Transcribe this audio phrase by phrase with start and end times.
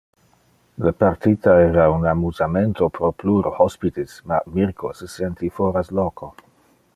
[0.85, 6.33] Le partita era un amusamento pro plure hospites, ma Mirco se senti foras loco.